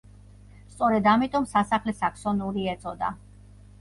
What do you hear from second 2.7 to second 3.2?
ეწოდა.